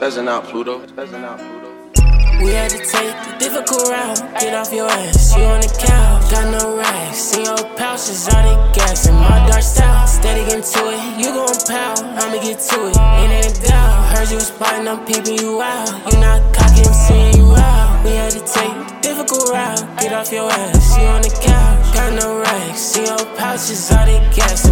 Peasant 0.00 0.30
out, 0.30 0.44
Pluto. 0.44 0.78
We 2.40 2.56
had 2.56 2.70
to 2.70 2.78
take 2.78 3.12
the 3.20 3.36
difficult 3.38 3.84
route. 3.90 4.16
Get 4.40 4.54
off 4.54 4.72
your 4.72 4.88
ass, 4.88 5.36
you 5.36 5.44
on 5.44 5.60
the 5.60 5.68
couch. 5.68 6.30
Got 6.32 6.56
no 6.56 6.78
racks, 6.78 7.18
see 7.18 7.44
your 7.44 7.58
pouches, 7.76 8.26
all 8.32 8.40
the 8.40 8.56
gas 8.72 9.06
in 9.06 9.14
my 9.14 9.46
dark 9.46 9.60
style. 9.60 10.06
Steady 10.06 10.46
getting 10.48 10.64
to 10.64 10.80
it, 10.88 11.20
you 11.20 11.36
gon' 11.36 11.52
pout. 11.68 12.00
I'ma 12.16 12.40
get 12.40 12.60
to 12.72 12.88
it, 12.88 12.96
ain't 12.96 13.44
any 13.44 13.52
doubt. 13.60 14.16
Heard 14.16 14.30
you 14.30 14.36
was 14.36 14.50
plotting, 14.50 14.88
I'm 14.88 15.04
peeping 15.04 15.36
you 15.36 15.60
out. 15.60 15.92
You 16.10 16.18
not 16.18 16.40
cocky, 16.56 16.80
I'm 16.80 16.96
seeing 16.96 17.36
you 17.36 17.52
out. 17.60 18.02
We 18.02 18.16
had 18.16 18.32
to 18.32 18.40
take 18.40 18.72
the 18.72 18.98
difficult 19.02 19.52
route. 19.52 19.84
Get 20.00 20.14
off 20.14 20.32
your 20.32 20.50
ass, 20.50 20.96
you 20.96 21.04
on 21.12 21.20
the 21.20 21.28
couch. 21.44 21.92
Got 21.92 22.14
no 22.16 22.40
racks, 22.40 22.80
see 22.80 23.04
your 23.04 23.20
pouches, 23.36 23.92
all 23.92 24.06
the 24.06 24.16
gas 24.34 24.69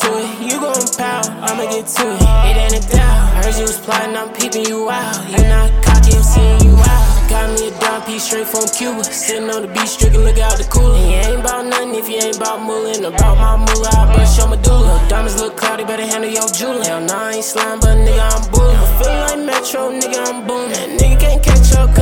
to 0.00 0.08
it, 0.20 0.52
you 0.52 0.60
gon' 0.60 0.88
pout. 0.96 1.26
I'ma 1.40 1.64
get 1.70 1.86
to 1.86 2.04
it, 2.04 2.22
it 2.48 2.56
ain't 2.56 2.76
a 2.76 2.82
doubt. 2.88 3.44
Heard 3.44 3.54
you 3.56 3.62
was 3.62 3.78
plotting, 3.78 4.16
I'm 4.16 4.32
peeping 4.34 4.66
you 4.66 4.90
out. 4.90 5.16
You 5.30 5.40
not 5.48 5.70
cocky, 5.82 6.16
I'm 6.16 6.22
seeing 6.22 6.60
you 6.68 6.76
out. 6.76 7.06
Got 7.28 7.58
me 7.58 7.68
a 7.68 7.70
dime 7.80 8.02
piece 8.02 8.24
straight 8.24 8.46
from 8.46 8.68
Cuba. 8.68 9.04
Sitting 9.04 9.48
on 9.50 9.62
the 9.62 9.68
beach, 9.68 9.96
drinking, 9.98 10.22
look 10.22 10.38
out 10.38 10.58
the 10.58 10.64
cooler. 10.64 10.96
And 10.96 11.10
you 11.10 11.16
ain't 11.16 11.40
about 11.40 11.66
nothing 11.66 11.94
if 11.94 12.08
you 12.08 12.20
ain't 12.20 12.36
about 12.36 12.60
moolah. 12.60 13.08
About 13.08 13.36
my 13.38 13.56
moolah, 13.56 13.90
I 13.96 14.14
bust 14.14 14.38
your 14.38 14.48
medulla. 14.48 15.02
Diamonds 15.08 15.40
look 15.40 15.56
cloudy, 15.56 15.84
better 15.84 16.06
handle 16.06 16.30
your 16.30 16.48
jewelry. 16.48 16.84
Hell 16.86 17.00
nah, 17.00 17.32
I 17.32 17.40
ain't 17.40 17.44
slime, 17.44 17.80
but 17.80 17.96
nigga, 17.96 18.20
I'm 18.20 18.50
bullin'. 18.52 18.76
I 18.76 18.86
feel 19.00 19.16
like 19.26 19.40
Metro, 19.46 19.90
nigga, 19.90 20.20
I'm 20.28 20.46
booming. 20.46 20.98
Nigga 20.98 21.20
can't 21.20 21.42
catch 21.42 21.72
up, 21.74 21.94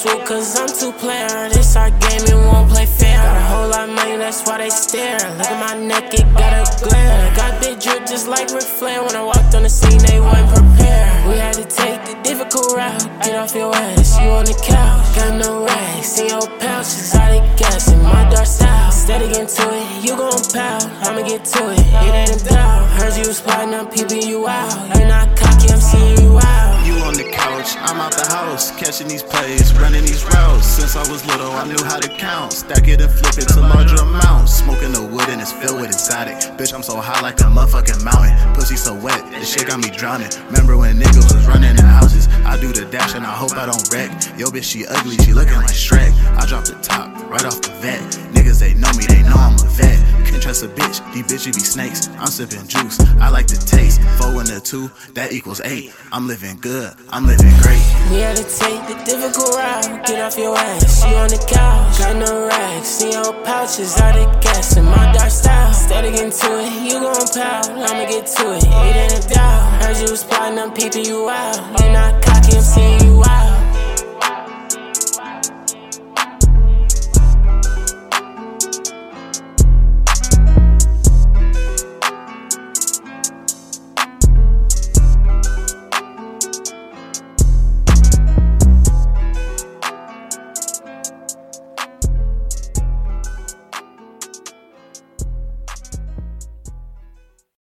Cause 0.00 0.56
I'm 0.56 0.68
too 0.68 0.96
player. 0.98 1.50
This 1.50 1.76
our 1.76 1.90
game 1.90 2.24
and 2.32 2.46
won't 2.46 2.70
play 2.70 2.86
fair. 2.86 3.18
Got 3.18 3.36
a 3.36 3.40
whole 3.52 3.68
lot 3.68 3.88
of 3.88 3.94
money, 3.94 4.16
that's 4.16 4.46
why 4.46 4.56
they 4.56 4.70
stare. 4.70 5.18
Look 5.36 5.50
at 5.50 5.60
my 5.60 5.78
neck, 5.78 6.14
it 6.14 6.24
got 6.32 6.56
a 6.56 6.64
glare. 6.88 7.36
Got 7.36 7.60
big 7.60 7.80
drip 7.80 8.06
just 8.06 8.26
like 8.26 8.48
Ric 8.50 8.62
Flair. 8.62 9.02
When 9.04 9.14
I 9.14 9.22
walked 9.22 9.54
on 9.54 9.64
the 9.64 9.68
scene, 9.68 10.00
they 10.08 10.18
weren't 10.18 10.48
prepared. 10.48 11.28
We 11.28 11.36
had 11.36 11.52
to 11.54 11.64
take 11.64 12.00
the 12.06 12.16
difficult 12.22 12.72
route. 12.72 13.04
Get 13.20 13.36
off 13.36 13.54
your 13.54 13.74
ass, 13.76 14.16
you 14.18 14.30
on 14.30 14.46
the 14.46 14.56
couch. 14.64 15.04
Got 15.16 15.36
no 15.36 15.66
racks 15.66 16.18
in 16.18 16.28
your 16.28 16.48
pouches, 16.56 17.14
all 17.14 17.28
the 17.28 17.44
gas 17.58 17.92
in 17.92 18.02
my 18.02 18.24
dark 18.30 18.46
style. 18.46 18.92
Steady 18.92 19.28
getting 19.28 19.52
to 19.52 19.66
it, 19.68 20.04
you 20.04 20.16
gon' 20.16 20.40
pout. 20.48 20.86
I'ma 21.04 21.28
get 21.28 21.44
to 21.44 21.72
it, 21.76 21.78
it 21.78 22.14
ain't 22.16 22.40
a 22.40 22.44
doubt. 22.48 22.88
Heard 22.96 23.20
you 23.20 23.28
was 23.28 23.42
plotting, 23.42 23.74
I'm 23.74 23.86
peeping 23.90 24.22
you 24.22 24.48
out. 24.48 24.96
You 24.96 25.04
not 25.04 25.36
cocky, 25.36 25.68
I'm 25.68 25.80
seeing 25.80 26.22
you 26.24 26.38
out. 26.38 26.86
You 26.86 26.94
on 27.04 27.12
the 27.12 27.28
couch, 27.30 27.76
I'm 27.76 28.00
out 28.00 28.12
the 28.12 28.24
house, 28.32 28.70
catching 28.70 29.08
these 29.08 29.22
plays. 29.22 29.69
Since 30.90 31.06
I 31.06 31.12
was 31.12 31.24
little, 31.24 31.52
I 31.52 31.64
knew 31.68 31.78
how 31.84 32.00
to 32.00 32.08
count, 32.08 32.52
stack 32.52 32.88
it 32.88 33.00
and 33.00 33.12
flip 33.12 33.38
it 33.38 33.46
to 33.54 33.60
larger 33.60 34.02
amounts. 34.02 34.54
Smoking 34.54 34.90
the 34.90 35.06
wood 35.06 35.28
and 35.28 35.40
it's 35.40 35.52
filled 35.52 35.80
with 35.80 35.90
exotic. 35.90 36.34
Bitch, 36.58 36.74
I'm 36.74 36.82
so 36.82 36.96
high 36.96 37.20
like 37.20 37.38
a 37.38 37.44
motherfucking 37.44 38.02
mountain. 38.02 38.34
Pussy 38.54 38.74
so 38.74 38.98
wet, 38.98 39.22
this 39.30 39.54
shit 39.54 39.68
got 39.68 39.78
me 39.78 39.88
drowning. 39.90 40.26
Remember 40.50 40.76
when 40.76 40.98
niggas 40.98 41.30
was 41.32 41.46
running 41.46 41.78
in 41.78 41.84
houses? 41.84 42.26
I 42.42 42.58
do 42.60 42.72
the 42.72 42.86
dash 42.90 43.14
and 43.14 43.24
I 43.24 43.30
hope 43.30 43.52
I 43.56 43.66
don't 43.66 43.86
wreck. 43.94 44.10
Yo, 44.36 44.50
bitch, 44.50 44.64
she 44.64 44.84
ugly, 44.84 45.14
she 45.18 45.32
looking 45.32 45.62
like 45.62 45.78
Shrek. 45.78 46.10
I 46.34 46.44
drop 46.44 46.64
the 46.64 46.74
top 46.82 47.14
right 47.30 47.44
off 47.44 47.62
the 47.62 47.70
Vette. 47.78 48.02
Niggas 48.34 48.58
they 48.58 48.74
know 48.74 48.90
me, 48.98 49.06
Trust 50.50 50.64
a 50.64 50.68
bitch, 50.82 50.98
these 51.14 51.22
bitches 51.30 51.54
be 51.54 51.60
snakes. 51.62 52.08
I'm 52.18 52.26
sipping 52.26 52.66
juice, 52.66 52.98
I 53.22 53.30
like 53.30 53.46
the 53.46 53.54
taste. 53.54 54.02
Four 54.18 54.40
and 54.40 54.50
a 54.50 54.58
two, 54.58 54.90
that 55.14 55.30
equals 55.30 55.60
eight. 55.62 55.94
I'm 56.10 56.26
living 56.26 56.58
good, 56.58 56.92
I'm 57.10 57.24
living 57.24 57.54
great. 57.62 57.78
We 58.10 58.18
had 58.18 58.34
to 58.34 58.42
take 58.42 58.82
the 58.90 58.98
difficult 59.06 59.54
route. 59.54 60.04
Get 60.08 60.18
off 60.18 60.36
your 60.36 60.58
ass, 60.58 61.06
you 61.06 61.14
on 61.14 61.30
the 61.30 61.38
couch. 61.46 61.98
Got 62.02 62.16
no 62.16 62.48
racks 62.48 62.88
See 62.88 63.12
your 63.12 63.32
pouches, 63.46 63.94
all 64.00 64.10
the 64.10 64.26
gas 64.42 64.76
in 64.76 64.86
my 64.86 65.12
dark 65.12 65.30
style. 65.30 65.72
Steady 65.72 66.10
getting 66.10 66.34
to 66.34 66.50
it, 66.58 66.82
you 66.82 66.98
gon' 66.98 67.14
pout. 67.30 67.70
I'ma 67.70 68.10
get 68.10 68.26
to 68.26 68.50
it, 68.50 68.64
it 68.66 68.96
ain't 68.98 69.24
a 69.24 69.28
doubt. 69.28 69.84
Heard 69.84 70.02
you 70.02 70.10
was 70.10 70.24
plotting, 70.24 70.58
I'm 70.58 70.72
peeping 70.72 71.04
you 71.04 71.30
out. 71.30 71.62
You 71.78 71.92
not 71.92 72.24
cocky, 72.24 72.58